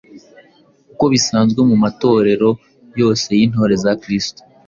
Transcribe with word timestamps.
uko 0.91 1.05
bisanzwe 1.13 1.59
mu 1.69 1.75
matorero 1.83 2.49
yose 2.99 3.27
y’intore 3.39 3.73
za 3.83 3.91
Kristo. 4.01 4.39